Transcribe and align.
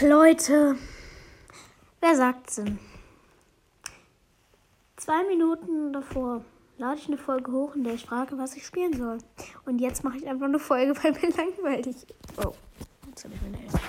Leute, 0.00 0.76
wer 2.00 2.14
sagt's 2.14 2.54
denn? 2.54 2.78
Zwei 4.96 5.24
Minuten 5.24 5.92
davor 5.92 6.44
lade 6.76 7.00
ich 7.00 7.08
eine 7.08 7.18
Folge 7.18 7.50
hoch, 7.50 7.74
in 7.74 7.82
der 7.82 7.94
ich 7.94 8.04
frage, 8.04 8.38
was 8.38 8.54
ich 8.54 8.64
spielen 8.64 8.96
soll. 8.96 9.18
Und 9.66 9.80
jetzt 9.80 10.04
mache 10.04 10.18
ich 10.18 10.28
einfach 10.28 10.46
eine 10.46 10.60
Folge, 10.60 10.94
weil 11.02 11.12
mir 11.12 11.36
langweilig. 11.36 11.96
Oh, 12.36 12.52
jetzt 13.08 13.24
habe 13.24 13.34
ich 13.34 13.42
meine 13.42 13.60
Eltern. 13.60 13.80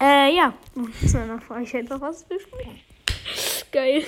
Äh, 0.00 0.36
ja. 0.36 0.54
Dann 1.12 1.40
frage 1.40 1.64
ich 1.64 1.74
einfach, 1.74 2.00
was 2.00 2.24
wir 2.30 2.38
spielen. 2.38 2.80
Geil. 3.72 4.04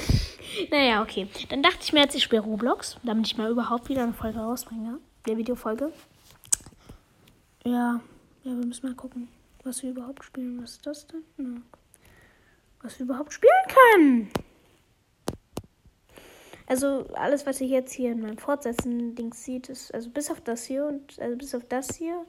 Naja, 0.70 1.02
okay. 1.02 1.26
Dann 1.48 1.62
dachte 1.62 1.78
ich 1.82 1.92
mir 1.92 2.02
jetzt, 2.02 2.14
ich 2.14 2.22
spiele 2.22 2.42
Roblox, 2.42 2.98
damit 3.02 3.26
ich 3.26 3.36
mal 3.36 3.50
überhaupt 3.50 3.88
wieder 3.88 4.04
eine 4.04 4.14
Folge 4.14 4.38
rausbringe. 4.38 4.98
Der 5.26 5.36
Videofolge. 5.36 5.92
Ja, 7.64 8.00
ja, 8.44 8.52
wir 8.52 8.66
müssen 8.66 8.86
mal 8.86 8.94
gucken, 8.94 9.28
was 9.64 9.82
wir 9.82 9.90
überhaupt 9.90 10.24
spielen. 10.24 10.62
Was 10.62 10.72
ist 10.72 10.86
das 10.86 11.06
denn? 11.06 11.24
Ja. 11.38 11.60
Was 12.82 12.98
wir 12.98 13.04
überhaupt 13.04 13.32
spielen 13.32 13.52
können. 13.68 14.30
Also 16.66 17.06
alles, 17.14 17.44
was 17.46 17.60
ihr 17.60 17.66
jetzt 17.66 17.92
hier 17.92 18.12
in 18.12 18.20
meinem 18.20 18.38
Fortsetzen-Dings 18.38 19.44
sieht, 19.44 19.68
ist, 19.68 19.92
also 19.92 20.08
bis 20.10 20.30
auf 20.30 20.40
das 20.40 20.64
hier 20.64 20.86
und 20.86 21.18
also 21.20 21.36
bis 21.36 21.54
auf 21.54 21.64
das 21.68 21.94
hier 21.94 22.24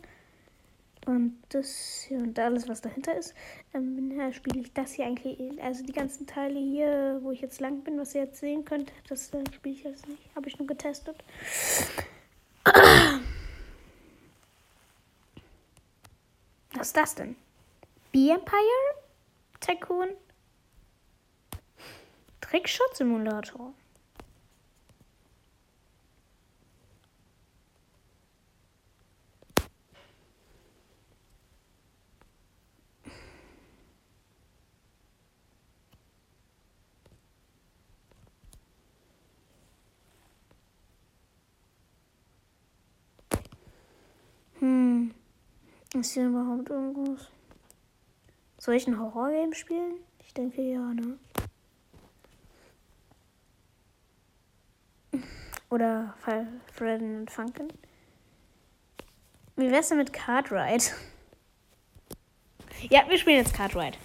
und 1.06 1.38
das 1.50 2.06
hier 2.08 2.18
und 2.18 2.38
alles, 2.38 2.68
was 2.68 2.82
dahinter 2.82 3.16
ist, 3.16 3.34
ähm, 3.74 4.12
ja, 4.18 4.32
spiele 4.34 4.60
ich 4.60 4.74
das 4.74 4.94
hier 4.94 5.06
eigentlich, 5.06 5.40
also 5.62 5.86
die 5.86 5.94
ganzen 5.94 6.28
Teile 6.28 6.60
hier, 6.60 7.20
wo 7.22 7.32
ich 7.32 7.42
jetzt 7.42 7.62
lang 7.62 7.82
bin, 7.82 7.98
was 7.98 8.14
ihr 8.16 8.24
jetzt 8.24 8.40
sehen 8.40 8.66
könnt, 8.66 8.92
das 9.08 9.34
äh, 9.34 9.44
spiele 9.54 9.76
ich 9.76 9.84
jetzt 9.84 10.08
nicht, 10.08 10.22
habe 10.36 10.50
ich 10.50 10.58
nur 10.60 10.68
getestet. 10.68 11.16
Ist 16.86 16.96
das 16.96 17.16
denn? 17.16 17.36
Bee 18.12 18.30
Empire? 18.30 18.60
Tycoon? 19.60 20.10
Trickshot 22.42 22.96
Simulator. 22.96 23.74
Hm. 44.60 45.16
Ist 46.00 46.14
hier 46.14 46.28
überhaupt 46.28 46.70
irgendwas? 46.70 47.30
Soll 48.58 48.76
ich 48.76 48.86
ein 48.86 49.00
Horrorgame 49.00 49.56
spielen? 49.56 49.96
Ich 50.20 50.34
denke 50.34 50.62
ja, 50.62 50.94
ne? 50.94 51.18
Oder 55.70 56.14
Fred 56.20 57.02
und 57.02 57.32
Funken? 57.32 57.72
Wie 59.56 59.72
wär's 59.72 59.88
denn 59.88 59.98
mit 59.98 60.12
Cartwright? 60.12 60.94
Ja, 62.90 63.08
wir 63.08 63.18
spielen 63.18 63.38
jetzt 63.38 63.54
Cartwright. 63.54 63.98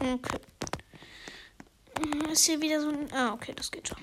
Okay. 0.00 0.45
Ist 2.36 2.44
hier 2.44 2.60
wieder 2.60 2.82
so 2.82 2.90
ein. 2.90 3.10
Ah, 3.14 3.32
okay, 3.32 3.54
das 3.56 3.70
geht 3.70 3.88
schon. 3.88 3.96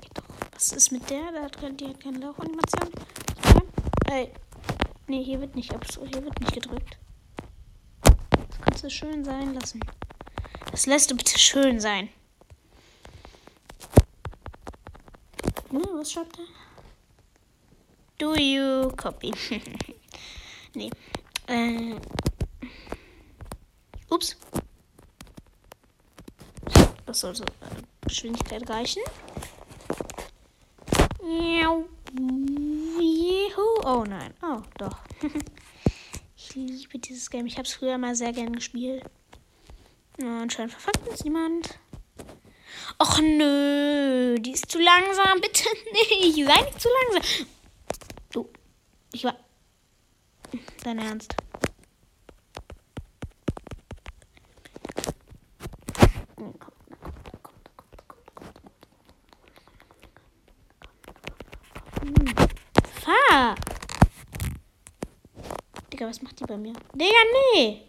Geht 0.00 0.16
doch. 0.16 0.22
Was 0.52 0.70
ist 0.70 0.92
mit 0.92 1.10
der? 1.10 1.32
Da 1.32 1.42
hat, 1.42 1.80
die 1.80 1.88
hat 1.88 1.98
keine 1.98 2.18
Laufanimation. 2.18 2.92
Okay. 3.44 3.62
Ey. 4.08 4.32
Nee, 5.08 5.24
hier 5.24 5.40
wird 5.40 5.56
nicht. 5.56 5.72
Hier 5.72 6.22
wird 6.22 6.40
nicht 6.40 6.52
gedrückt. 6.52 6.96
Das 8.04 8.60
kannst 8.60 8.84
du 8.84 8.88
schön 8.88 9.24
sein 9.24 9.54
lassen. 9.54 9.80
Das 10.70 10.86
lässt 10.86 11.10
du 11.10 11.16
bitte 11.16 11.36
schön 11.36 11.80
sein. 11.80 12.08
Hm, 15.70 15.82
was 15.94 16.12
schreibt 16.12 16.38
er? 16.38 16.44
Do 18.18 18.36
you 18.36 18.92
copy? 18.96 19.32
nee. 20.74 20.90
Äh. 21.48 21.96
Ups. 24.08 24.36
Das 27.11 27.11
sollte 27.22 27.44
äh, 27.44 28.06
Geschwindigkeit 28.06 28.68
reichen. 28.68 29.02
Oh 33.84 34.04
nein. 34.04 34.32
Oh, 34.42 34.60
doch. 34.78 34.98
ich 36.36 36.54
liebe 36.54 36.98
dieses 36.98 37.28
Game. 37.30 37.46
Ich 37.46 37.58
habe 37.58 37.66
es 37.66 37.74
früher 37.74 37.98
mal 37.98 38.14
sehr 38.14 38.32
gern 38.32 38.52
gespielt. 38.52 39.04
Anscheinend 40.20 40.72
verfolgt 40.72 41.08
uns 41.08 41.24
niemand. 41.24 41.78
Och 42.98 43.20
nö, 43.20 44.36
die 44.38 44.52
ist 44.52 44.70
zu 44.70 44.78
langsam. 44.78 45.40
Bitte 45.42 45.64
nicht. 45.92 46.34
Sei 46.46 46.62
nicht 46.62 46.80
zu 46.80 46.88
langsam. 47.10 47.46
Du, 48.30 48.48
ich 49.12 49.24
war. 49.24 49.36
Dein 50.84 50.98
Ernst. 50.98 51.34
Digga, 63.32 63.56
was 66.06 66.20
macht 66.20 66.38
die 66.38 66.44
bei 66.44 66.58
mir? 66.58 66.74
Digga, 66.94 67.22
nee! 67.54 67.88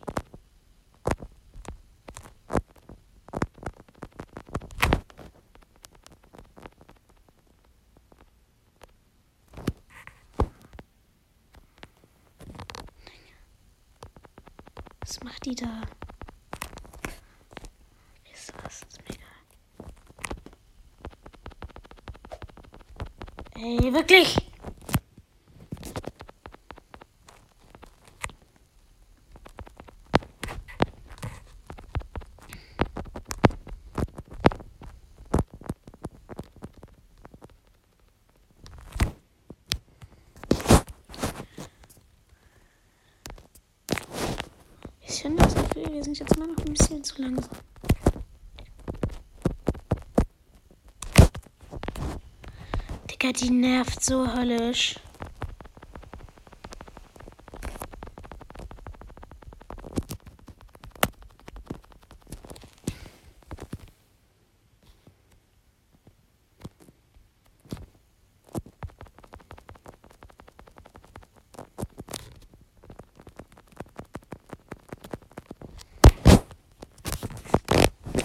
Was 15.02 15.22
macht 15.26 15.46
die 15.46 15.56
da? 15.56 15.82
Ist 18.32 18.54
das? 18.64 18.82
Ey, 23.56 23.94
wirklich! 23.94 24.38
Ich 45.06 45.22
finde 45.22 45.44
das 45.44 45.54
Gefühl, 45.56 45.83
wir 45.94 46.04
sind 46.04 46.18
jetzt 46.18 46.36
immer 46.36 46.48
noch 46.48 46.58
ein 46.58 46.74
bisschen 46.74 47.04
zu 47.04 47.22
langsam. 47.22 47.50
Digga, 53.12 53.32
die 53.32 53.52
nervt 53.52 54.04
so 54.04 54.28
höllisch. 54.28 54.96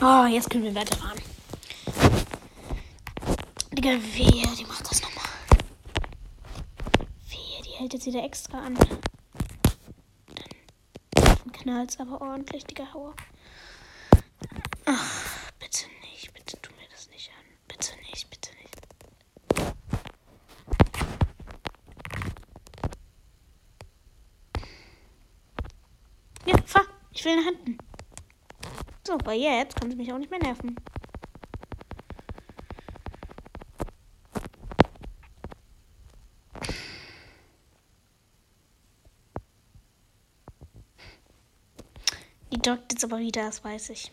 Oh, 0.01 0.25
jetzt 0.39 0.51
können 0.51 0.63
wir 0.63 0.75
weiterfahren. 0.75 1.21
Digga, 3.73 3.91
wehe, 3.91 4.57
die 4.57 4.65
macht 4.67 4.89
das 4.89 5.03
nochmal. 5.03 5.25
Wehe, 7.29 7.63
die 7.65 7.71
hält 7.71 7.93
jetzt 7.93 8.07
wieder 8.07 8.23
extra 8.23 8.61
an. 8.61 8.79
Dann 11.15 11.53
knallt 11.53 11.99
aber 11.99 12.21
ordentlich, 12.21 12.65
Digga, 12.65 12.87
hau. 12.95 13.15
Ach, 14.85 15.51
bitte 15.59 15.87
nicht, 16.03 16.33
bitte 16.33 16.57
tu 16.63 16.71
mir 16.75 16.89
das 16.93 17.09
nicht 17.09 17.31
an. 17.31 17.45
Bitte 17.67 17.97
nicht, 18.09 18.31
bitte 18.31 18.51
nicht. 18.63 18.77
Ja, 26.47 26.57
fahr. 26.65 26.85
Ich 27.11 27.25
will 27.25 27.37
nach 27.37 27.45
hinten. 27.45 27.88
So, 29.09 29.15
aber 29.15 29.33
jetzt 29.33 29.75
kann 29.81 29.91
sie 29.91 29.97
mich 29.97 30.13
auch 30.13 30.19
nicht 30.19 30.31
mehr 30.31 30.39
nerven. 30.39 30.77
Die 42.53 42.59
dockt 42.59 42.93
jetzt 42.93 43.03
aber 43.03 43.19
wieder, 43.19 43.47
das 43.47 43.65
weiß 43.65 43.89
ich. 43.89 44.13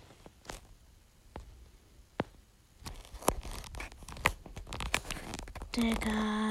Digga. 5.75 6.44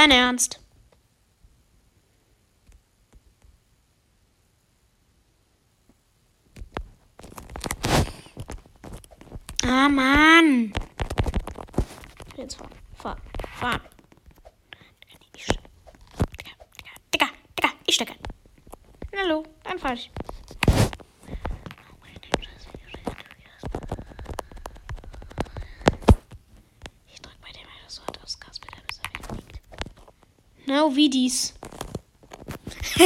Dein 0.00 0.12
Ernst? 0.12 0.58
Ah, 9.62 9.90
Mann. 9.90 10.72
Jetzt 12.34 12.56
fahren, 12.56 12.70
fahren, 12.94 13.20
fahren. 13.58 13.80
Ich 15.36 15.44
stecke. 15.44 15.60
Digga, 17.12 17.26
Digga, 17.58 17.68
ich 17.86 17.94
stecke. 17.94 18.14
Hallo, 19.18 19.44
dann 19.64 19.78
fahr. 19.78 19.92
Ich 19.92 20.10
drück 27.20 27.38
bei 27.42 27.52
dem 27.52 27.66
das 27.84 28.00
Wort 28.00 28.18
aus 28.24 28.40
Kasper, 28.40 28.68
bis 28.86 28.98
er 28.98 29.10
wieder 29.12 29.28
fliegt. 29.34 29.60
No, 30.70 30.94
wie 30.94 31.10
dies. 31.10 31.52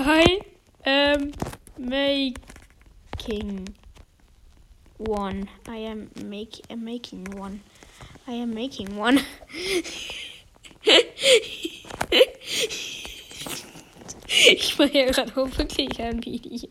I 0.00 0.40
am 0.84 1.30
making 1.78 3.68
one. 4.98 5.48
I 5.68 5.76
am 5.76 6.10
make 6.24 6.60
am 6.68 6.84
making 6.84 7.24
one. 7.38 7.60
I 8.26 8.32
am 8.32 8.52
making 8.52 8.96
one. 8.96 9.20
ich 14.26 14.76
mache 14.76 14.98
ja 14.98 15.06
gerade 15.06 15.40
auch 15.40 15.56
wirklich 15.56 16.00
ein 16.00 16.20
Video. 16.24 16.68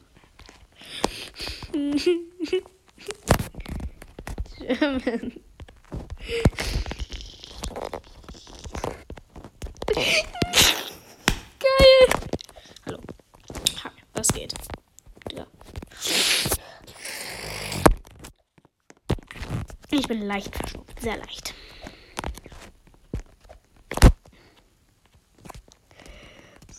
German. 4.60 5.40
Geil. 6.30 6.46
Hallo. 12.86 13.00
Hi, 13.84 13.90
was 14.14 14.28
geht? 14.28 14.54
Ja. 15.34 15.48
Ich 19.90 20.08
bin 20.08 20.22
leicht 20.22 20.56
verschnupft, 20.56 21.00
sehr 21.02 21.18
leicht. 21.18 21.56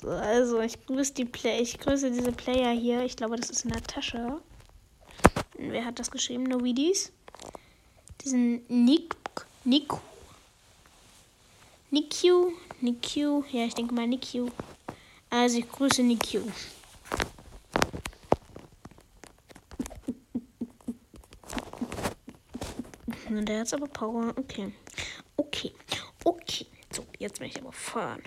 So, 0.00 0.10
also 0.10 0.60
ich 0.60 0.86
grüße 0.86 1.14
die 1.14 1.24
Play 1.24 1.58
ich 1.60 1.80
grüße 1.80 2.12
diese 2.12 2.30
Player 2.30 2.70
hier. 2.70 3.02
Ich 3.02 3.16
glaube, 3.16 3.34
das 3.34 3.50
ist 3.50 3.64
Natascha. 3.64 4.40
Wer 5.58 5.84
hat 5.84 5.98
das 5.98 6.12
geschrieben? 6.12 6.44
Novidis. 6.44 7.12
Diesen 8.22 8.64
Nick 8.68 9.19
Nick 9.70 9.92
Nikiu, 11.92 12.52
Nikiu, 12.80 13.44
ja, 13.52 13.66
ich 13.66 13.74
denke 13.74 13.94
mal 13.94 14.08
Nikiu. 14.08 14.50
Also 15.30 15.58
ich 15.58 15.70
grüße 15.70 16.02
Nikiu. 16.02 16.42
Und 23.28 23.48
der 23.48 23.60
hat 23.60 23.72
aber 23.72 23.86
Power. 23.86 24.34
Okay. 24.36 24.72
Okay. 25.36 25.72
Okay. 26.24 26.66
So, 26.92 27.06
jetzt 27.20 27.38
möchte 27.38 27.60
ich 27.60 27.64
aber 27.64 27.72
fahren. 27.72 28.24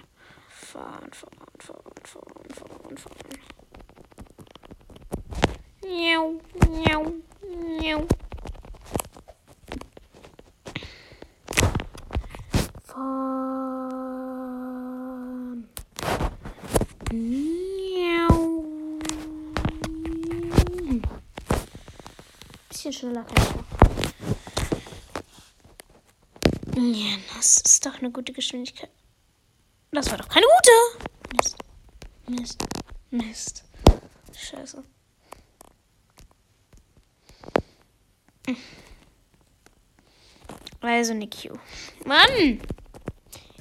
Fahren, 0.47 1.11
fahren, 1.11 1.37
fahren, 1.59 1.93
fahren, 2.05 2.53
fahren, 2.55 2.97
fahren. 2.97 3.17
Miau, 5.83 6.39
miau, 6.69 7.13
miau. 7.81 8.07
Fahren. 12.85 13.63
Miau. 17.11 18.53
Bisschen 22.93 23.11
schneller 23.11 23.23
noch. 23.23 23.63
Ja, 26.75 27.17
das 27.35 27.57
ist 27.61 27.83
doch 27.85 27.97
eine 27.97 28.11
gute 28.11 28.33
Geschwindigkeit. 28.33 28.91
Das 29.91 30.11
war 30.11 30.17
doch 30.19 30.27
keine 30.27 30.45
gute. 30.45 31.07
Mist. 31.35 31.57
Mist. 32.27 32.63
Mist. 33.09 33.63
Scheiße. 34.37 34.83
Also 40.81 41.13
Nikiu. 41.15 41.55
Mann! 42.05 42.61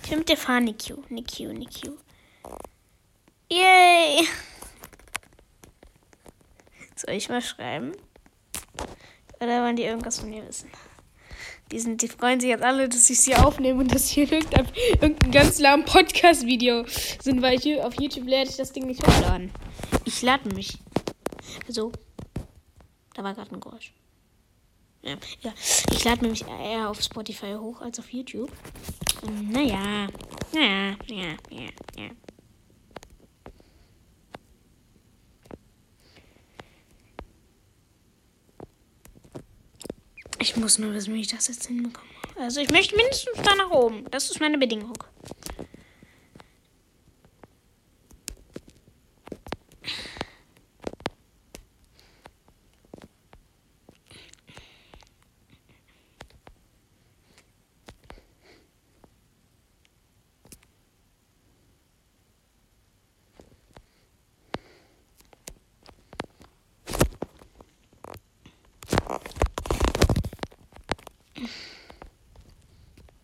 Ich 0.03 0.11
will 0.11 0.19
mit 0.19 0.29
dir 0.29 0.37
fahren, 0.37 0.65
Nikiu. 0.65 1.03
Nikiu, 1.09 1.53
Nikiu. 1.55 1.97
Yay! 3.51 4.29
Soll 6.97 7.15
ich 7.15 7.31
mal 7.31 7.41
schreiben? 7.41 7.93
Oder 9.43 9.65
wollen 9.65 9.75
die 9.75 9.83
irgendwas 9.83 10.21
von 10.21 10.31
mir 10.31 10.47
wissen? 10.47 10.71
Die, 11.73 11.81
sind, 11.81 12.01
die 12.01 12.09
freuen 12.09 12.39
sich 12.39 12.51
jetzt 12.51 12.63
alle, 12.63 12.89
dass 12.89 13.11
ich 13.11 13.21
sie 13.21 13.35
aufnehme 13.35 13.81
und 13.81 13.93
dass 13.93 14.09
hier 14.09 14.31
irgendein, 14.31 14.69
irgendein 15.01 15.33
ganz 15.33 15.59
lahm 15.59 15.85
Podcast-Video 15.85 16.85
sind, 16.87 17.43
weil 17.43 17.59
ich 17.59 17.81
auf 17.81 17.95
YouTube 18.01 18.27
werde 18.27 18.51
ich 18.51 18.57
das 18.57 18.73
Ding 18.73 18.87
nicht 18.87 19.05
hochladen. 19.05 19.51
Ich 20.05 20.23
lade 20.23 20.55
mich. 20.55 20.79
Also, 21.67 21.91
da 23.15 23.25
war 23.25 23.35
gerade 23.35 23.53
ein 23.53 23.61
Geräusch. 23.61 23.93
Ja, 25.03 25.17
ja. 25.41 25.53
ich 25.91 26.05
lade 26.05 26.29
mich 26.29 26.45
eher 26.47 26.89
auf 26.89 27.03
Spotify 27.03 27.55
hoch 27.59 27.81
als 27.81 27.99
auf 27.99 28.13
YouTube. 28.13 28.53
Naja, 29.51 30.07
naja, 30.53 30.97
ja, 31.07 31.37
ja, 31.51 31.71
ja. 31.97 32.11
Ich 40.43 40.57
muss 40.57 40.77
nur 40.77 40.93
wissen, 40.93 41.15
wie 41.15 41.21
ich 41.21 41.29
das 41.29 41.47
jetzt 41.47 41.69
hinbekomme. 41.69 42.09
Also 42.37 42.61
ich 42.61 42.69
möchte 42.69 42.97
mindestens 42.97 43.41
da 43.45 43.55
nach 43.55 43.71
oben. 43.71 44.11
Das 44.11 44.29
ist 44.29 44.41
meine 44.41 44.59
Bedingung. 44.59 44.99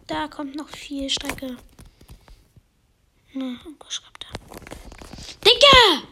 Da 0.06 0.26
kommt 0.38 0.54
noch 0.54 0.68
viel 0.68 1.10
Strecke. 1.10 1.56
Na, 3.34 3.56
was 3.80 3.92
schreibt 3.92 4.24
er? 4.24 4.30
Digga! 5.44 6.06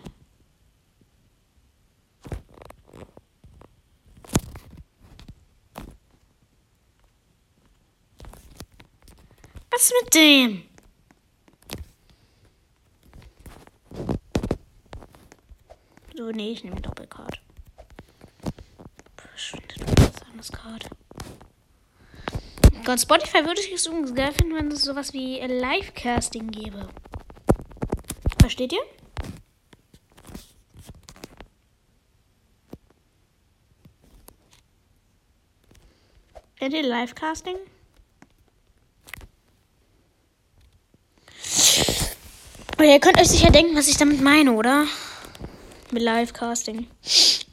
Was 9.70 9.92
mit 10.02 10.14
dem? 10.16 10.62
So, 16.16 16.30
nee, 16.32 16.50
ich 16.50 16.64
nehme 16.64 16.80
Doppelcard. 16.80 17.40
Verschwindet 19.16 20.00
was 20.00 20.22
anderes 20.24 20.50
Card. 20.50 20.90
Gott, 22.86 23.00
Spotify 23.00 23.44
würde 23.44 23.60
ich 23.60 23.72
es 23.72 23.84
übrigens 23.84 24.14
geil 24.14 24.30
finden, 24.30 24.54
wenn 24.54 24.70
es 24.70 24.82
sowas 24.82 25.12
wie 25.12 25.40
Livecasting 25.40 26.52
gäbe. 26.52 26.88
Versteht 28.40 28.72
ihr? 28.72 28.82
Kennt 36.60 36.74
ihr 36.74 36.84
Livecasting? 36.84 37.56
Aber 42.74 42.84
ihr 42.84 43.00
könnt 43.00 43.18
euch 43.18 43.26
sicher 43.26 43.50
denken, 43.50 43.74
was 43.74 43.88
ich 43.88 43.96
damit 43.96 44.20
meine, 44.20 44.52
oder? 44.52 44.86
Mit 45.90 46.04
Livecasting. 46.04 46.86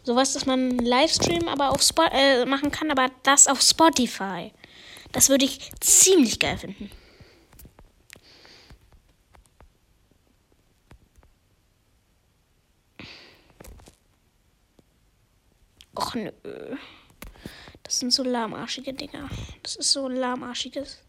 Sowas, 0.04 0.34
dass 0.34 0.46
man 0.46 0.78
Livestream 0.78 1.48
aber 1.48 1.72
auf 1.72 1.82
Spot 1.82 2.06
äh, 2.12 2.46
machen 2.46 2.70
kann, 2.70 2.92
aber 2.92 3.10
das 3.24 3.48
auf 3.48 3.64
Spotify. 3.64 4.52
Das 5.14 5.30
würde 5.30 5.46
ich 5.46 5.72
ziemlich 5.80 6.40
geil 6.40 6.58
finden. 6.58 6.92
Och 15.96 16.16
nö. 16.16 16.32
Das 17.84 18.00
sind 18.00 18.12
so 18.12 18.24
lahmarschige 18.24 18.94
Dinger. 18.94 19.30
Das 19.62 19.76
ist 19.76 19.92
so 19.92 20.10
lahmarschiges. 20.10 21.04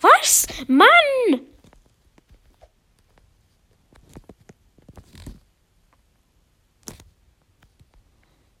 Was? 0.00 0.46
Mann! 0.68 1.46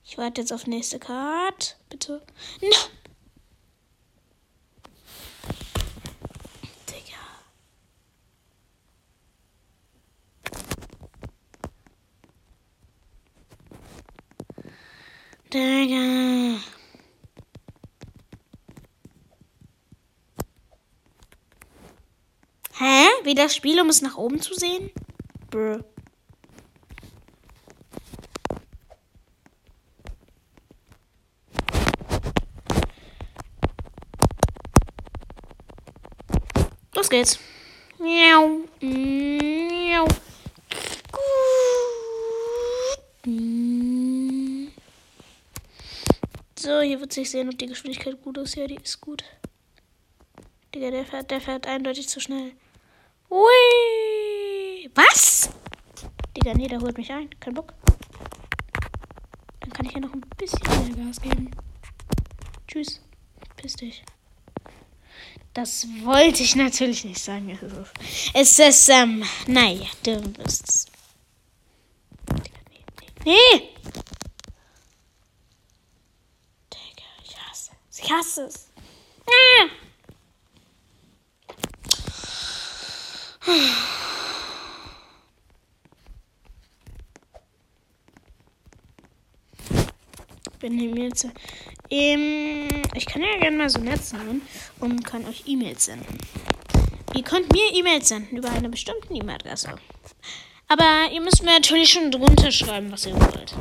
Ich 0.04 0.11
warte 0.22 0.40
jetzt 0.40 0.52
auf 0.52 0.66
nächste 0.68 1.00
Karte. 1.00 1.74
Bitte. 1.90 2.22
No. 2.62 2.68
Digga. 15.52 16.58
Hä? 22.78 23.06
Wie 23.24 23.34
das 23.34 23.54
Spiel, 23.54 23.78
um 23.82 23.90
es 23.90 24.00
nach 24.00 24.16
oben 24.16 24.40
zu 24.40 24.54
sehen? 24.54 24.90
Brr. 25.50 25.84
Los 36.94 37.08
geht's. 37.08 37.38
Miau. 37.98 38.68
Miau. 38.80 40.06
So, 46.58 46.80
hier 46.80 47.00
wird 47.00 47.12
sich 47.12 47.30
sehen, 47.30 47.48
ob 47.48 47.58
die 47.58 47.66
Geschwindigkeit 47.66 48.20
gut 48.22 48.36
ist. 48.38 48.56
Ja, 48.56 48.66
die 48.66 48.76
ist 48.76 49.00
gut. 49.00 49.24
Digga, 50.74 50.90
der 50.90 51.04
fährt, 51.04 51.30
der 51.30 51.40
fährt 51.40 51.66
eindeutig 51.66 52.08
zu 52.08 52.20
schnell. 52.20 52.52
Ui! 53.30 54.90
Was? 54.94 55.50
Digga, 56.36 56.54
nee, 56.54 56.68
der 56.68 56.80
holt 56.80 56.98
mich 56.98 57.10
ein. 57.10 57.30
Kein 57.40 57.54
Bock. 57.54 57.72
Dann 59.60 59.72
kann 59.72 59.86
ich 59.86 59.92
ja 59.92 60.00
noch 60.00 60.12
ein 60.12 60.20
bisschen 60.36 60.60
mehr 60.94 61.06
Gas 61.06 61.20
geben. 61.20 61.50
Tschüss. 62.66 63.00
Piss 63.56 63.74
dich. 63.74 64.04
Das 65.54 65.86
wollte 66.02 66.42
ich 66.42 66.56
natürlich 66.56 67.04
nicht 67.04 67.22
sagen. 67.22 67.58
Es 68.32 68.58
ist, 68.58 68.88
ähm, 68.88 69.22
naja, 69.46 69.86
du 70.02 70.20
bist. 70.20 70.90
Digga, 72.30 72.58
nee, 72.70 72.84
nee. 73.24 73.32
Nee! 73.52 73.72
Ich 78.04 78.10
hasse 78.10 78.46
es. 78.46 78.68
Ah. 79.26 79.68
Bin 90.58 90.96
jetzt. 90.96 91.28
Ähm, 91.92 92.68
ich 92.94 93.04
kann 93.04 93.20
ja 93.20 93.36
gerne 93.38 93.58
mal 93.58 93.68
so 93.68 93.78
nett 93.78 94.02
sein 94.02 94.40
und 94.80 95.04
kann 95.04 95.26
euch 95.26 95.42
E-Mails 95.46 95.84
senden. 95.84 96.16
Ihr 97.14 97.22
könnt 97.22 97.52
mir 97.52 97.70
E-Mails 97.74 98.08
senden 98.08 98.38
über 98.38 98.50
eine 98.50 98.70
bestimmte 98.70 99.12
E-Mail-Adresse. 99.12 99.74
Aber 100.68 101.12
ihr 101.12 101.20
müsst 101.20 101.42
mir 101.42 101.50
natürlich 101.50 101.92
schon 101.92 102.10
drunter 102.10 102.50
schreiben, 102.50 102.90
was 102.90 103.04
ihr 103.04 103.14
wollt. 103.14 103.54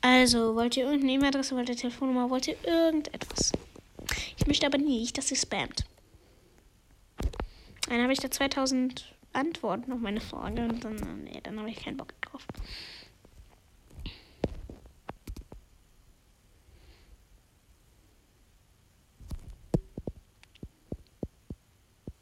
Also, 0.00 0.56
wollt 0.56 0.76
ihr 0.76 0.82
irgendeine 0.82 1.12
E-Mail-Adresse, 1.12 1.54
wollt 1.54 1.68
ihr 1.68 1.76
Telefonnummer, 1.76 2.28
wollt 2.28 2.48
ihr 2.48 2.56
irgendetwas? 2.64 3.52
Ich 4.36 4.48
möchte 4.48 4.66
aber 4.66 4.78
nicht, 4.78 5.16
dass 5.16 5.30
ihr 5.30 5.36
spammt. 5.36 5.84
Dann 7.88 8.02
habe 8.02 8.12
ich 8.12 8.18
da 8.18 8.28
2000 8.28 9.14
Antworten 9.32 9.92
auf 9.92 10.00
meine 10.00 10.20
Frage 10.20 10.62
und 10.62 10.82
dann, 10.82 11.22
nee, 11.22 11.38
dann 11.40 11.60
habe 11.60 11.70
ich 11.70 11.84
keinen 11.84 11.98
Bock 11.98 12.20
drauf. 12.20 12.44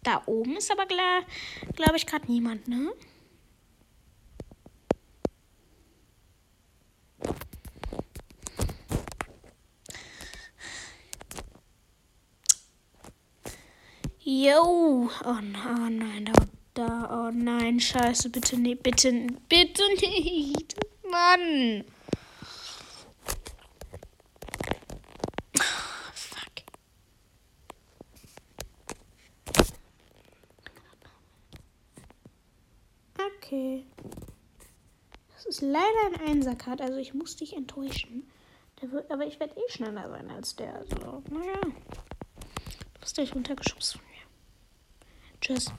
Da 0.02 0.22
oben 0.26 0.56
ist 0.56 0.70
aber, 0.70 0.86
glaube 0.86 1.96
ich, 1.96 2.06
gerade 2.06 2.30
niemand, 2.30 2.66
ne? 2.68 2.92
Yo. 14.22 14.62
Oh, 14.62 15.08
oh 15.24 15.40
nein, 15.42 16.24
da, 16.24 16.32
da, 16.74 17.26
oh 17.28 17.30
nein, 17.32 17.80
scheiße, 17.80 18.30
bitte 18.30 18.56
nicht, 18.58 18.82
bitte, 18.82 19.26
bitte 19.48 19.82
nicht. 20.00 20.76
Mann. 21.10 21.84
fuck. 33.20 33.39
Okay. 33.50 33.84
Das 35.34 35.44
ist 35.44 35.60
leider 35.60 35.82
ein 36.06 36.20
Einserkart, 36.28 36.80
also 36.80 36.98
ich 36.98 37.14
muss 37.14 37.34
dich 37.34 37.56
enttäuschen. 37.56 38.30
Wird, 38.80 39.10
aber 39.10 39.26
ich 39.26 39.40
werde 39.40 39.56
eh 39.56 39.72
schneller 39.72 40.08
sein 40.08 40.30
als 40.30 40.54
der. 40.54 40.72
Also, 40.76 41.24
naja. 41.28 41.60
Du 41.64 43.00
bist 43.00 43.16
gleich 43.16 43.34
runtergeschubst 43.34 43.94
von 43.94 44.02
Tschüss. 45.40 45.72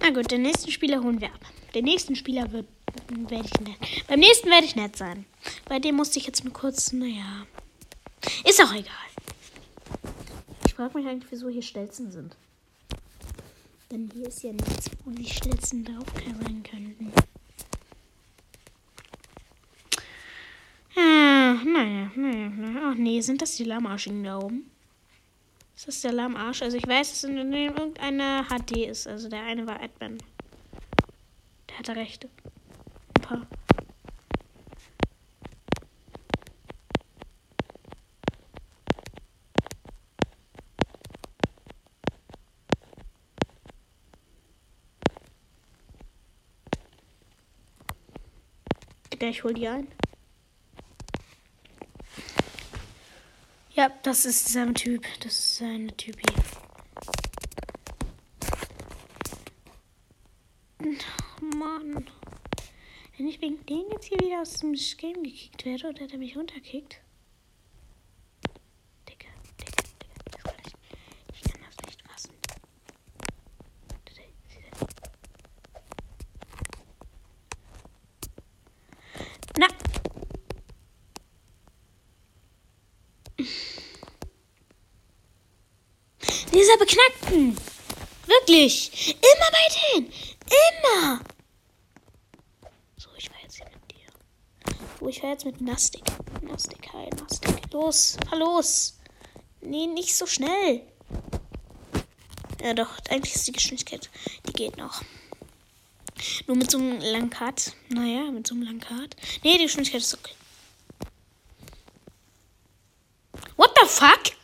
gut, 0.13 0.31
den 0.31 0.41
nächsten 0.41 0.71
Spieler 0.71 1.03
holen 1.03 1.21
wir 1.21 1.29
ab. 1.29 1.39
Den 1.73 1.85
nächsten 1.85 2.15
Spieler 2.15 2.51
wird, 2.51 2.67
werde 3.09 3.45
ich 3.45 3.59
nett. 3.61 4.07
Beim 4.07 4.19
nächsten 4.19 4.49
werde 4.49 4.65
ich 4.65 4.75
nett 4.75 4.95
sein. 4.95 5.25
Bei 5.65 5.79
dem 5.79 5.95
musste 5.95 6.19
ich 6.19 6.25
jetzt 6.25 6.43
nur 6.43 6.53
kurz, 6.53 6.91
naja. 6.91 7.45
Ist 8.47 8.61
auch 8.61 8.73
egal. 8.73 8.93
Ich 10.65 10.73
frage 10.73 10.97
mich 10.97 11.07
eigentlich, 11.07 11.31
wieso 11.31 11.49
hier 11.49 11.61
Stelzen 11.61 12.11
sind. 12.11 12.35
Denn 13.91 14.09
hier 14.13 14.27
ist 14.27 14.43
ja 14.43 14.51
nichts, 14.51 14.89
wo 15.03 15.11
die 15.11 15.27
Stelzen 15.27 15.83
drauf 15.83 16.05
sein 16.15 16.63
könnten. 16.63 17.11
Ah, 20.95 21.53
naja, 21.65 22.11
naja, 22.15 22.49
naja. 22.49 22.91
Ach 22.91 22.95
nee, 22.95 23.21
sind 23.21 23.41
das 23.41 23.55
die 23.55 23.63
Lahmarschigen 23.63 24.23
da 24.23 24.39
oben? 24.39 24.69
Ist 25.81 25.87
das 25.87 26.01
der 26.01 26.11
Lahmarsch? 26.11 26.61
Also 26.61 26.77
ich 26.77 26.85
weiß, 26.85 27.09
dass 27.09 27.23
in 27.23 27.53
irgendeiner 27.53 28.43
HD 28.43 28.85
ist. 28.85 29.07
Also 29.07 29.29
der 29.29 29.41
eine 29.41 29.65
war 29.65 29.81
Admin. 29.81 30.19
Der 31.67 31.79
hatte 31.79 31.95
Rechte. 31.95 32.29
Ein 33.15 33.21
paar. 33.23 33.47
Ich 49.19 49.43
hol 49.43 49.55
die 49.55 49.67
ein. 49.67 49.87
Ja, 53.81 53.89
das 54.03 54.25
ist 54.25 54.49
sein 54.49 54.75
Typ. 54.75 55.07
Das 55.21 55.33
ist 55.33 55.57
seine 55.57 55.87
Typi. 55.97 56.21
Mann. 61.41 62.07
Wenn 63.17 63.27
ich 63.27 63.41
wegen 63.41 63.65
dem 63.65 63.89
jetzt 63.91 64.05
hier 64.05 64.19
wieder 64.19 64.41
aus 64.41 64.53
dem 64.57 64.73
Game 64.73 65.23
gekickt 65.23 65.65
werde 65.65 65.89
oder 65.89 66.05
der 66.05 66.19
mich 66.19 66.37
runterkickt. 66.37 67.01
Digga, 69.09 69.29
Digga, 69.59 69.83
Digga, 69.99 70.13
das 70.25 70.43
kann 70.43 70.53
ich. 70.63 70.73
Ich 71.33 71.51
kann 71.51 71.61
das 71.65 71.87
nicht 71.87 72.07
fassen. 72.07 72.35
Na! 79.57 79.67
Dieser 86.53 86.70
Beknackten! 86.81 87.55
Wirklich! 88.25 89.15
Immer 89.15 89.49
weiterhin! 89.51 90.11
Immer! 90.47 91.21
So, 92.97 93.09
ich 93.15 93.29
war 93.29 93.37
jetzt 93.43 93.57
hier 93.57 93.67
mit 93.67 93.91
dir. 93.91 94.79
Oh, 94.99 95.07
ich 95.07 95.21
war 95.21 95.29
jetzt 95.29 95.45
mit 95.45 95.61
Nastik. 95.61 96.01
Nastik, 96.41 96.91
hi, 96.91 97.07
Nastik. 97.19 97.71
Los, 97.71 98.17
fahr 98.27 98.39
los! 98.39 98.97
Nee, 99.61 99.85
nicht 99.85 100.15
so 100.15 100.25
schnell. 100.25 100.81
Ja, 102.63 102.73
doch, 102.73 102.97
eigentlich 103.11 103.35
ist 103.35 103.45
die 103.45 103.51
Geschwindigkeit, 103.51 104.09
die 104.47 104.53
geht 104.53 104.77
noch. 104.77 105.03
Nur 106.47 106.57
mit 106.57 106.71
so 106.71 106.79
einem 106.79 106.99
langen 106.99 107.29
Cut. 107.29 107.73
Naja, 107.89 108.31
mit 108.31 108.47
so 108.47 108.55
einem 108.55 108.63
langen 108.63 108.79
Cut. 108.79 109.15
Nee, 109.43 109.59
die 109.59 109.65
Geschwindigkeit 109.65 110.01
ist 110.01 110.15
okay. 110.15 110.33
What 113.55 113.69
the 113.79 113.87
fuck? 113.87 114.40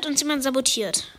Hat 0.00 0.06
uns 0.06 0.20
jemand 0.20 0.42
sabotiert. 0.42 1.12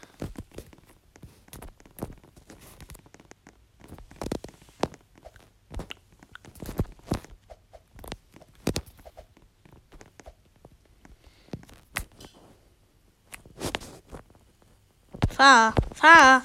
Fahr, 15.30 15.76
fahr. 15.94 16.44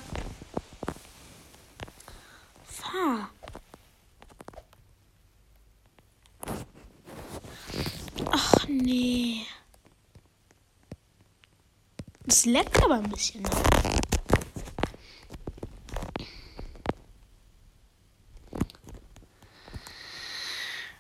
Ach 8.31 8.69
nee. 8.69 9.47
Es 12.29 12.45
leckt 12.57 12.83
aber 12.83 12.95
ein 12.95 13.11
bisschen 13.11 13.43
noch. 13.43 13.51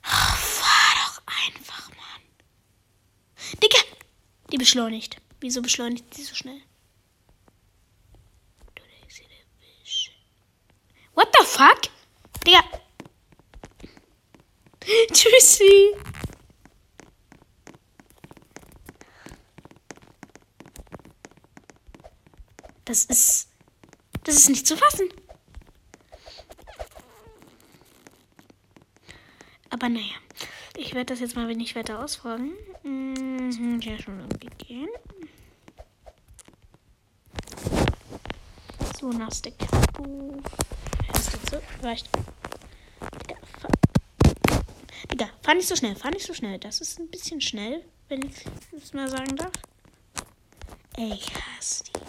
Ach, 0.03 0.37
fahr 0.37 0.95
doch 1.01 1.23
einfach, 1.47 1.89
Mann. 1.91 2.23
Digga, 3.63 3.79
die 4.53 4.59
beschleunigt. 4.59 5.17
Wieso 5.41 5.63
beschleunigt 5.63 6.13
sie 6.15 6.25
so 6.25 6.35
schnell? 6.35 6.61
What 11.15 11.29
the 11.39 11.47
fuck? 11.47 11.81
Digga. 12.47 12.63
Tschüssi. 15.11 15.95
Das 22.87 23.05
ist. 23.05 23.49
Das 24.23 24.36
ist 24.47 24.51
nicht 24.51 24.67
zu 24.67 24.77
fassen. 24.77 25.09
Aber 29.71 29.89
naja. 29.89 30.15
Ich 30.77 30.95
werde 30.95 31.07
das 31.07 31.21
jetzt 31.21 31.35
mal 31.35 31.53
nicht 31.55 31.75
weiter 31.75 32.05
ausfragen. 32.05 32.53
Mhm, 32.85 33.81
ja, 33.81 33.99
schon 33.99 34.21
irgendwie 34.21 34.51
gehen. 34.59 34.89
So, 39.01 39.11
Nastik. 39.11 39.55
Du 39.95 40.41
fährst 41.05 41.33
jetzt 41.33 41.51
so. 41.51 41.61
Reicht. 41.83 42.09
Digga, 43.23 43.41
fahr. 43.59 43.71
Digga, 45.11 45.29
fahr 45.43 45.55
nicht 45.55 45.67
so 45.67 45.75
schnell, 45.75 45.97
fahr 45.97 46.13
nicht 46.13 46.27
so 46.27 46.35
schnell. 46.35 46.59
Das 46.59 46.81
ist 46.81 47.01
ein 47.01 47.09
bisschen 47.09 47.41
schnell, 47.41 47.85
wenn 48.09 48.23
ich 48.23 48.45
es 48.77 48.93
mal 48.93 49.09
sagen 49.09 49.35
darf. 49.35 49.53
Ey, 50.97 51.15
ich 51.15 51.33
hasse 51.35 51.85
die. 51.85 52.06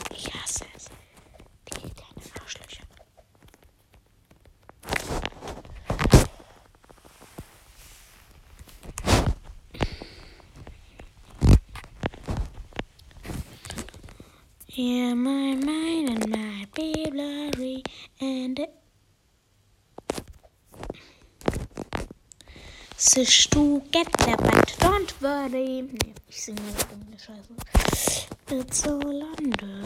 Sish 23.18 23.48
to 23.50 23.82
get 23.92 24.14
there, 24.20 24.38
but 24.38 24.76
don't 24.78 25.12
worry. 25.24 25.82
Nee, 25.82 26.14
ich 26.30 26.40
singe 26.40 26.62
irgendeine 26.78 27.18
Scheiße. 27.18 28.28
It's 28.52 28.88
all 28.88 29.24
under, 29.40 29.82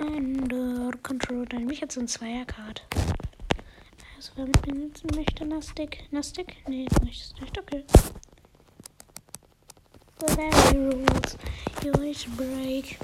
under 0.00 0.90
control. 1.04 1.46
Dann 1.46 1.66
mich 1.66 1.78
jetzt 1.78 1.94
so 1.94 2.00
ein 2.00 2.08
Zweiercard. 2.08 2.82
Also, 4.16 4.32
wer 4.34 4.46
mit 4.46 4.66
mir 4.66 4.90
möchte, 5.14 5.44
Nastik. 5.46 6.02
Nastik? 6.10 6.56
Nee, 6.66 6.86
du 6.86 7.04
möchtest 7.04 7.40
nicht. 7.40 7.56
Okay. 7.56 7.84
The 10.18 10.34
very 10.34 10.78
rules 10.78 11.38
you 11.84 11.92
wish 11.92 12.26
break. 12.36 12.98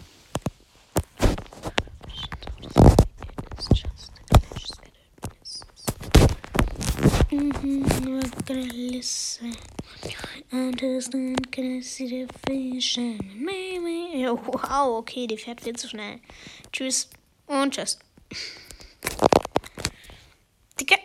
Gonna 8.47 8.69
listen. 8.75 9.57
Understand, 10.53 11.51
gonna 11.51 11.81
see 11.81 12.07
the 12.09 12.27
vision. 12.47 13.19
Maybe. 13.37 14.19
Ja, 14.19 14.33
wow, 14.33 14.99
okay, 14.99 15.27
die 15.27 15.39
fährt 15.39 15.63
viel 15.63 15.75
zu 15.77 15.89
schnell. 15.89 16.21
Tschüss 16.71 17.09
und 17.47 17.73
tschüss. 17.73 17.99
Dicke. 20.79 20.99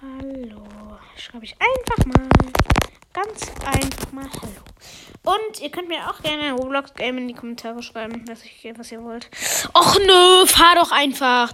Hallo. 0.00 0.98
Schreibe 1.16 1.44
ich 1.44 1.56
einfach 1.58 2.06
mal. 2.06 2.28
Ganz 3.12 3.50
einfach 3.64 4.12
mal 4.12 4.30
Hallo. 4.40 4.71
Und 5.32 5.60
ihr 5.60 5.70
könnt 5.70 5.88
mir 5.88 6.10
auch 6.10 6.20
gerne 6.20 6.42
ein 6.42 6.54
Roblox-Game 6.54 7.16
in 7.16 7.28
die 7.28 7.34
Kommentare 7.34 7.82
schreiben, 7.82 8.28
was, 8.28 8.42
ich, 8.44 8.70
was 8.76 8.92
ihr 8.92 9.02
wollt. 9.02 9.30
Och 9.72 9.98
nö, 9.98 10.46
fahr 10.46 10.74
doch 10.74 10.90
einfach. 10.90 11.52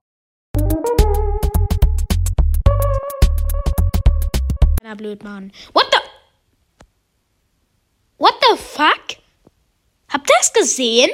Na 4.82 4.94
blöd, 4.96 5.22
Mann. 5.22 5.52
What 5.74 5.86
the? 5.92 5.98
What 8.16 8.34
the 8.40 8.56
fuck? 8.56 9.18
Habt 10.08 10.28
ihr 10.28 10.36
das 10.38 10.52
gesehen? 10.52 11.10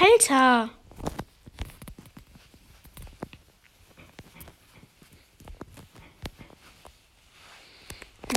Alter. 0.00 0.75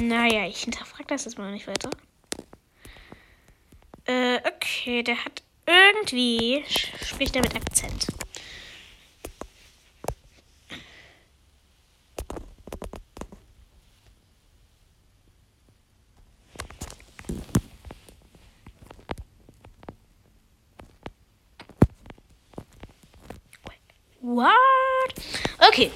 Naja, 0.01 0.47
ich 0.47 0.63
hinterfrage 0.63 1.05
das 1.07 1.25
jetzt 1.25 1.37
mal 1.37 1.51
nicht 1.51 1.67
weiter. 1.67 1.89
Äh, 4.05 4.39
okay, 4.47 5.03
der 5.03 5.23
hat 5.23 5.43
irgendwie, 5.65 6.63
spricht 7.03 7.35
er 7.35 7.41
mit 7.41 7.55
Akzent. 7.55 8.07
What? 24.21 24.53
Okay. 25.67 25.91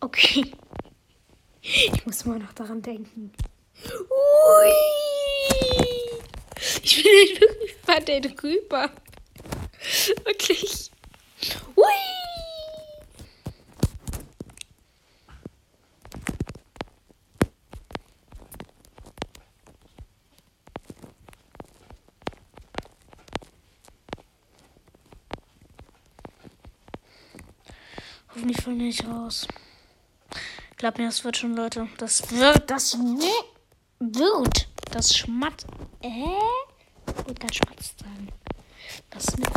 Okay. 0.00 0.52
Ich 1.62 2.06
muss 2.06 2.19
mal 2.30 2.38
noch 2.38 2.52
daran 2.52 2.80
denken. 2.80 3.32
Ui. 3.84 4.72
Ich 6.82 7.02
bin 7.02 7.12
nicht 7.12 7.40
wirklich 7.40 7.76
bei 7.84 7.98
der 7.98 8.20
drüber. 8.20 8.90
Wirklich. 10.24 10.92
Ui. 11.74 11.84
Hoffentlich 28.28 28.62
fallen 28.62 28.78
nicht 28.78 29.04
raus. 29.04 29.48
Glaub 30.80 30.96
mir, 30.96 31.04
das 31.04 31.22
wird 31.24 31.36
schon, 31.36 31.54
Leute. 31.54 31.88
Das 31.98 32.30
wird, 32.30 32.70
das 32.70 32.96
wird, 33.98 34.68
das 34.90 35.14
schmatzt. 35.14 35.66
Äh? 36.00 36.08
Wollte 36.08 37.34
gerade 37.34 37.52
schmatzt 37.52 37.98
sagen. 37.98 38.28
Das 39.10 39.36
mit. 39.36 39.50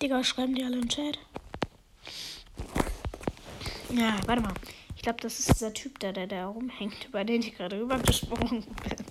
Digga, 0.00 0.24
schreiben 0.24 0.54
die 0.54 0.64
alle 0.64 0.78
im 0.78 0.88
Chat? 0.88 1.18
Ja, 3.90 4.16
warte 4.24 4.40
mal. 4.40 4.54
Ich 4.96 5.02
glaube, 5.02 5.20
das 5.20 5.40
ist 5.40 5.50
dieser 5.50 5.74
Typ 5.74 6.00
da, 6.00 6.10
der 6.10 6.26
da 6.26 6.46
rumhängt, 6.46 7.04
über 7.04 7.22
den 7.22 7.42
ich 7.42 7.54
gerade 7.54 7.78
rübergesprungen 7.78 8.62
bin. 8.62 9.03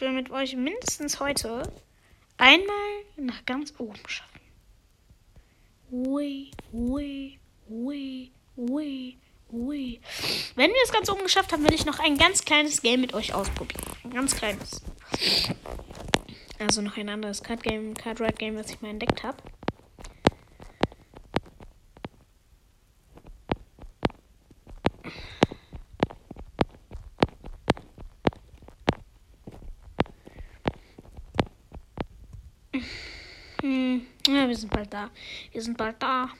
Will 0.00 0.12
mit 0.12 0.30
euch 0.30 0.56
mindestens 0.56 1.20
heute 1.20 1.62
einmal 2.38 2.88
nach 3.18 3.44
ganz 3.44 3.74
oben 3.76 4.00
schaffen. 4.06 4.40
Ui, 5.90 6.50
ui, 6.72 7.38
ui, 7.68 8.30
ui, 8.56 9.18
ui. 9.52 10.00
Wenn 10.54 10.70
wir 10.70 10.82
es 10.84 10.92
ganz 10.92 11.10
oben 11.10 11.22
geschafft 11.22 11.52
haben, 11.52 11.64
will 11.64 11.74
ich 11.74 11.84
noch 11.84 11.98
ein 11.98 12.16
ganz 12.16 12.46
kleines 12.46 12.80
Game 12.80 13.02
mit 13.02 13.12
euch 13.12 13.34
ausprobieren. 13.34 13.82
Ein 14.04 14.10
ganz 14.12 14.34
kleines. 14.34 14.82
Also 16.58 16.80
noch 16.80 16.96
ein 16.96 17.10
anderes 17.10 17.42
Card 17.42 17.62
Game, 17.62 17.92
Card 17.92 18.20
Rap 18.20 18.38
Game, 18.38 18.56
was 18.56 18.70
ich 18.70 18.80
mal 18.80 18.88
entdeckt 18.88 19.22
habe. 19.22 19.36
Hm, 33.62 34.06
ja, 34.26 34.48
wir 34.48 34.56
sind 34.56 34.69
bald 34.80 34.94
da. 34.94 35.10
Wir 35.52 35.62
sind 35.62 35.76
bald 35.76 36.02
da. 36.02 36.30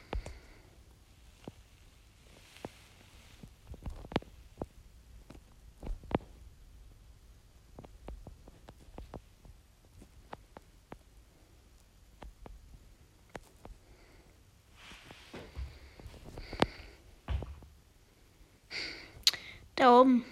Da 19.75 19.99
oben. 19.99 20.25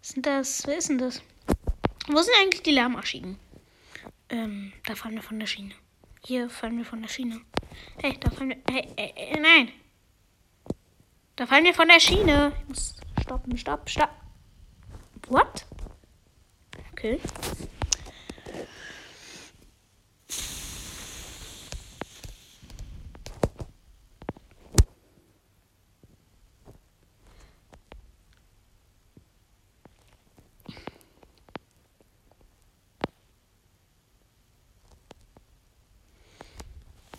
Was 0.00 0.08
sind 0.10 0.26
das? 0.26 0.66
Wer 0.66 0.78
ist 0.78 0.88
denn 0.88 0.98
das? 0.98 1.22
Wo 2.08 2.20
sind 2.22 2.34
eigentlich 2.40 2.62
die 2.62 2.70
Lärmarschigen? 2.70 3.38
Ähm, 4.28 4.72
da 4.86 4.94
fallen 4.94 5.16
wir 5.16 5.22
von 5.22 5.38
der 5.38 5.46
Schiene. 5.46 5.74
Hier 6.26 6.50
fallen 6.50 6.76
wir 6.76 6.84
von 6.84 7.00
der 7.02 7.08
Schiene. 7.08 7.40
Hey, 7.98 8.18
da 8.18 8.28
fallen 8.30 8.48
wir. 8.48 8.56
Hey, 8.68 8.88
hey, 8.96 9.12
hey 9.14 9.40
nein! 9.40 9.70
Da 11.36 11.46
fallen 11.46 11.62
wir 11.62 11.72
von 11.72 11.86
der 11.86 12.00
Schiene. 12.00 12.52
Ich 12.62 12.68
muss 12.68 12.96
stoppen, 13.22 13.56
stopp, 13.56 13.88
stopp. 13.88 14.10
What? 15.28 15.66
Okay. 16.90 17.20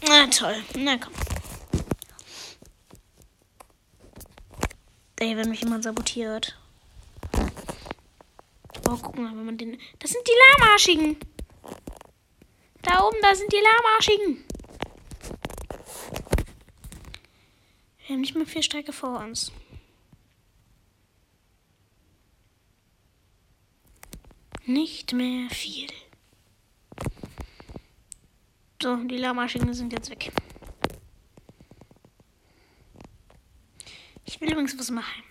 Na 0.08 0.27
toll. 0.38 0.64
Na 0.76 0.98
komm. 0.98 1.14
Ey, 5.20 5.36
wenn 5.36 5.50
mich 5.50 5.62
jemand 5.62 5.84
sabotiert. 5.84 6.58
Oh, 8.88 8.98
guck 9.02 9.18
mal, 9.18 9.36
wenn 9.36 9.46
man 9.46 9.58
den. 9.58 9.80
Das 10.00 10.12
sind 10.12 10.26
die 10.28 10.62
Lahmarschigen. 10.62 11.18
Da 12.84 13.04
oben, 13.04 13.18
da 13.22 13.34
sind 13.36 13.52
die 13.52 13.58
Lahmarschigen. 13.58 14.46
Wir 18.06 18.14
haben 18.14 18.22
nicht 18.22 18.36
mehr 18.36 18.46
viel 18.46 18.64
Strecke 18.64 18.94
vor 18.94 19.20
uns. 19.20 19.52
Nicht 24.66 25.14
mehr 25.14 25.50
viel. 25.50 25.90
So, 28.82 28.96
die 28.96 29.18
Lahmarschigen 29.18 29.74
sind 29.74 29.92
jetzt 29.92 30.12
weg. 30.12 30.32
Ich 34.24 34.40
will 34.40 34.52
übrigens 34.52 34.78
was 34.78 34.92
machen. 34.92 35.24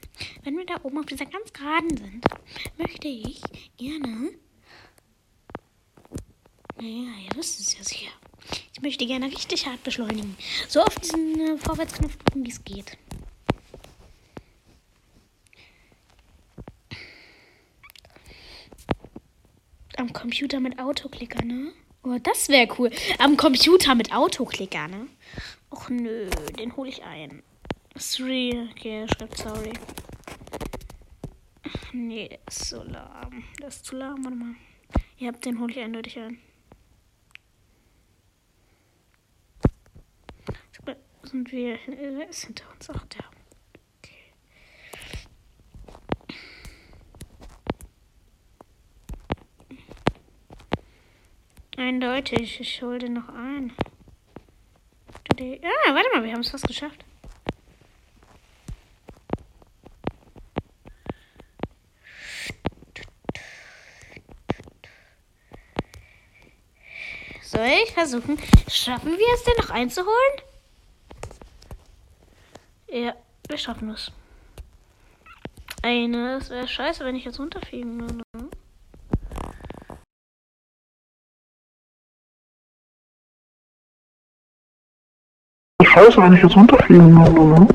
Wenn 0.42 0.56
wir 0.56 0.66
da 0.66 0.80
oben 0.82 0.98
auf 0.98 1.06
dieser 1.06 1.26
ganz 1.26 1.52
geraden 1.52 1.96
sind, 1.96 2.24
möchte 2.76 3.06
ich 3.06 3.40
gerne. 3.76 4.30
Naja, 6.76 7.12
ihr 7.24 7.36
wisst 7.36 7.60
es 7.60 7.78
ja 7.78 7.84
sicher. 7.84 8.10
Ich 8.72 8.82
möchte 8.82 9.06
gerne 9.06 9.26
richtig 9.26 9.66
hart 9.66 9.82
beschleunigen. 9.84 10.36
So 10.68 10.82
auf 10.82 10.94
diesen 10.96 11.40
äh, 11.40 11.56
Vorwärtsknopf 11.58 12.16
drücken, 12.16 12.44
wie 12.44 12.50
es 12.50 12.64
geht. 12.64 12.98
Am 19.96 20.12
Computer 20.12 20.58
mit 20.58 20.78
Autoklicker, 20.78 21.44
ne? 21.44 21.72
Oh, 22.06 22.18
das 22.22 22.48
wäre 22.48 22.68
cool. 22.78 22.90
Am 23.18 23.36
Computer 23.36 23.96
mit 23.96 24.12
Autoklicker, 24.14 24.86
ne? 24.86 25.08
Och 25.72 25.90
nö, 25.90 26.30
den 26.56 26.76
hole 26.76 26.88
ich 26.88 27.02
ein. 27.02 27.42
Three. 27.98 28.68
Okay, 28.70 29.08
schreibt 29.08 29.36
sorry. 29.38 29.72
Nee, 31.92 32.38
ist 32.46 32.66
so 32.66 32.84
lahm. 32.84 33.42
Das 33.60 33.76
ist 33.76 33.86
zu 33.86 33.96
lahm, 33.96 34.24
warte 34.24 34.36
mal. 34.36 34.54
Ja, 35.18 35.32
den 35.32 35.58
hole 35.58 35.72
ich 35.72 35.80
eindeutig 35.80 36.16
ein. 36.20 36.38
Sind 41.24 41.50
wir. 41.50 41.74
Ist 42.28 42.44
hinter 42.44 42.70
uns? 42.72 42.88
Ach, 42.88 43.04
der. 43.06 43.24
Okay. 43.98 44.32
Eindeutig, 51.96 52.60
ich 52.60 52.82
hole 52.82 52.98
den 52.98 53.14
noch 53.14 53.30
ein. 53.30 53.72
Ah, 55.40 55.94
warte 55.94 56.10
mal, 56.12 56.22
wir 56.22 56.30
haben 56.30 56.42
es 56.42 56.50
fast 56.50 56.66
geschafft. 56.66 57.02
Soll 67.40 67.66
ich 67.82 67.92
versuchen? 67.92 68.38
Schaffen 68.68 69.16
wir 69.16 69.34
es 69.34 69.44
denn 69.44 69.54
noch 69.62 69.70
einzuholen? 69.70 70.12
Ja, 72.90 73.14
wir 73.48 73.56
schaffen 73.56 73.88
es. 73.88 74.12
Eine, 75.80 76.36
es 76.36 76.50
wäre 76.50 76.68
scheiße, 76.68 77.06
wenn 77.06 77.16
ich 77.16 77.24
jetzt 77.24 77.40
runterfliegen 77.40 78.02
würde. 78.02 78.25
Scheiße, 85.96 86.18
wenn 86.18 86.34
ich 86.34 86.42
jetzt 86.42 86.54
runterfliegen 86.54 87.16
würde, 87.16 87.60
ne? 87.60 87.68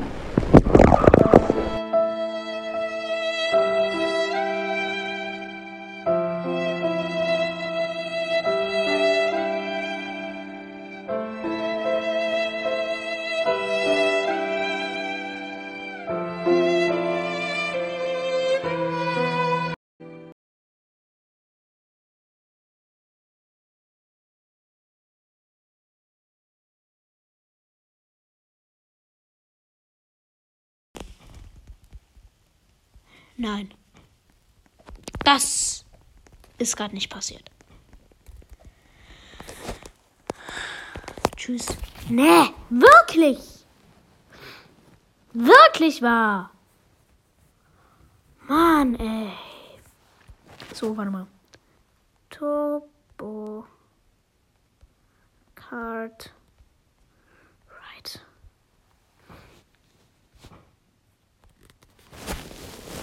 Nein. 33.36 33.72
Das 35.24 35.84
ist 36.58 36.76
gerade 36.76 36.94
nicht 36.94 37.10
passiert. 37.10 37.50
Tschüss. 41.36 41.66
Nee, 42.08 42.54
wirklich. 42.70 43.38
Wirklich 45.32 46.02
wahr. 46.02 46.50
Mann, 48.48 48.94
ey. 48.96 49.32
So, 50.74 50.96
warte 50.96 51.10
mal. 51.10 51.26
Turbo 52.30 53.66
Card. 55.54 56.32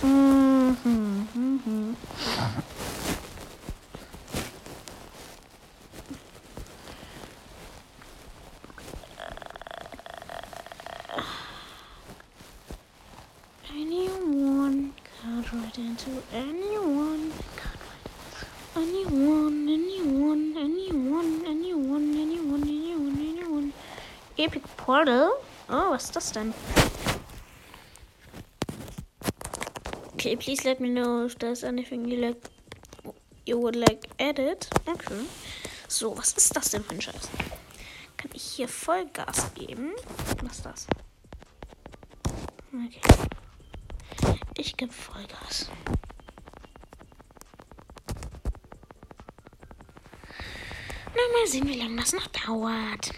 Mm-hmm. 0.01 1.93
Anyone 13.71 14.93
can't 15.21 15.77
into 15.77 16.23
anyone. 16.33 17.33
Anyone, 18.77 19.67
anyone, 19.67 20.55
anyone, 20.57 21.43
anyone, 21.45 22.15
anyone, 22.15 22.63
anyone, 22.63 23.17
anyone. 23.19 23.73
Epic 24.37 24.63
portal. 24.77 25.41
Oh, 25.69 25.89
what's 25.91 26.09
this 26.09 26.31
then? 26.31 26.53
Okay, 30.19 30.35
please 30.35 30.65
let 30.65 30.81
me 30.81 30.89
know 30.89 31.23
if 31.25 31.39
there's 31.39 31.63
anything 31.63 32.03
you 32.03 32.17
like 32.17 32.43
you 33.45 33.57
would 33.57 33.77
like 33.77 34.05
edit. 34.19 34.67
Okay. 34.85 35.23
So, 35.87 36.13
was 36.13 36.33
ist 36.33 36.53
das 36.53 36.71
denn 36.71 36.83
für 36.83 36.95
ein 36.95 36.99
Scheiß? 36.99 37.29
Kann 38.17 38.29
ich 38.33 38.43
hier 38.43 38.67
Vollgas 38.67 39.53
geben? 39.53 39.93
Was 40.43 40.57
ist 40.57 40.65
das? 40.65 40.87
Okay. 42.73 42.99
Ich 44.57 44.75
gebe 44.75 44.91
Vollgas. 44.91 45.69
Na, 51.15 51.21
mal 51.31 51.47
sehen, 51.47 51.65
wie 51.65 51.79
lange 51.79 51.95
das 51.95 52.11
noch 52.11 52.27
dauert. 52.27 53.13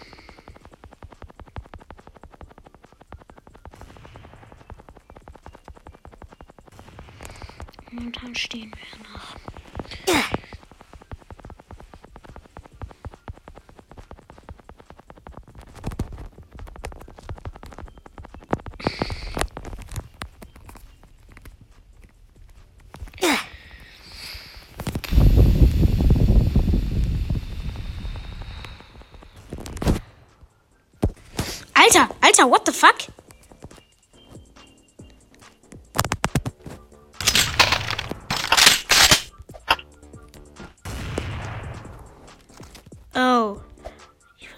Momentan 7.92 8.34
stehen 8.34 8.72
wir 8.72 9.12
noch. 9.12 9.41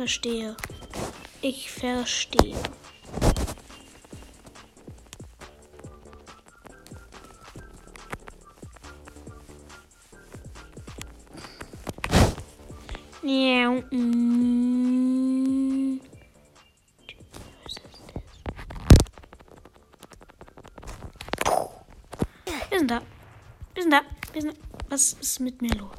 Verstehe. 0.04 0.54
Ich 1.40 1.70
verstehe. 1.70 2.54
Mm. 13.90 16.00
Wir 22.70 22.78
sind 22.78 22.90
da. 22.90 23.00
Wir 23.72 23.82
sind 23.82 23.92
da. 23.92 24.02
Wir 24.34 24.42
sind 24.42 24.54
da. 24.54 24.60
Was 24.90 25.14
ist 25.14 25.40
mit 25.40 25.62
mir 25.62 25.74
los? 25.74 25.96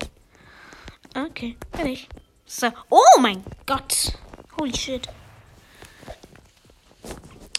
Okay, 1.16 1.58
ich. 1.84 2.08
So. 2.46 2.72
Oh 2.90 3.20
mein 3.20 3.44
Gott. 3.66 4.18
Holy 4.58 4.76
shit. 4.76 5.08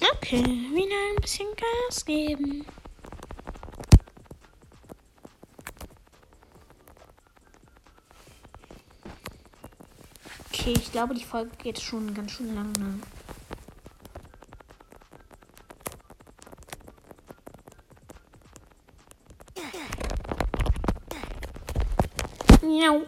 Okay, 0.00 0.42
wieder 0.42 0.96
ein 1.10 1.20
bisschen 1.20 1.48
Gas 1.56 2.04
geben. 2.04 2.64
Okay, 10.48 10.74
ich 10.76 10.92
glaube, 10.92 11.14
die 11.14 11.24
Folge 11.24 11.50
geht 11.56 11.80
schon 11.80 12.14
ganz 12.14 12.32
schön 12.32 12.54
lang. 12.54 12.72
Ne? 12.72 13.00
Miau. 22.62 23.06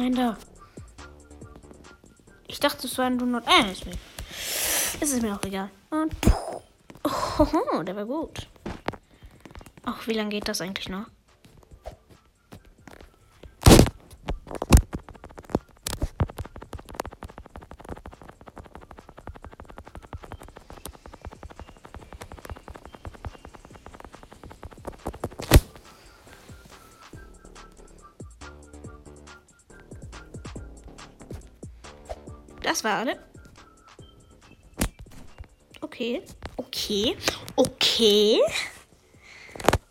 Nein, 0.00 0.14
da. 0.14 0.34
Ich 2.46 2.58
dachte, 2.58 2.86
es 2.86 2.96
war 2.96 3.04
ein 3.04 3.18
Do 3.18 3.26
Not 3.26 3.44
Enter. 3.46 3.70
Ist 3.70 3.84
mir, 3.84 3.92
ist 4.98 5.22
mir 5.22 5.34
auch 5.34 5.44
egal. 5.44 5.70
Und. 5.90 6.14
Oh, 7.72 7.82
der 7.82 7.96
war 7.96 8.04
gut. 8.04 8.48
Ach, 9.84 10.06
wie 10.06 10.12
lange 10.12 10.28
geht 10.28 10.46
das 10.46 10.60
eigentlich 10.60 10.90
noch? 10.90 11.06
Das 32.80 32.84
war 32.84 32.98
alle. 33.00 33.18
Okay. 35.82 36.22
Okay. 36.56 37.14
Okay. 37.54 38.40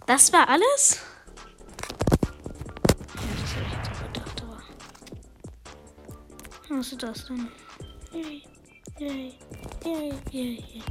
Das 0.07 0.33
war 0.33 0.49
alles? 0.49 0.99
Was 6.69 6.91
ist 6.91 7.03
das 7.03 7.27
denn? 7.27 7.47
Yay. 8.11 8.41
Yay. 8.97 9.33
Yay. 9.85 10.13
Yay. 10.31 10.63
Yay. 10.73 10.83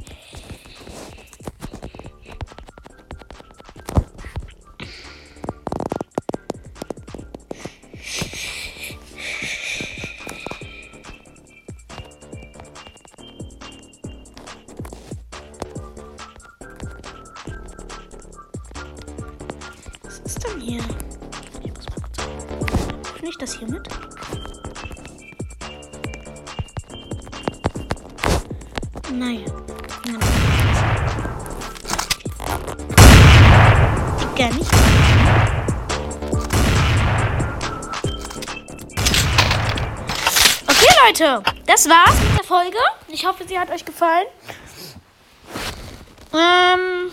Leute, 41.19 41.43
das 41.65 41.89
war's 41.89 42.17
mit 42.21 42.37
der 42.37 42.45
Folge. 42.45 42.77
Ich 43.09 43.25
hoffe, 43.25 43.45
sie 43.45 43.59
hat 43.59 43.69
euch 43.71 43.83
gefallen. 43.83 44.27
Ähm. 46.33 47.11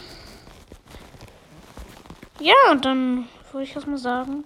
Ja, 2.38 2.75
dann 2.81 3.29
würde 3.51 3.64
ich 3.64 3.75
erstmal 3.75 3.99
sagen. 3.99 4.45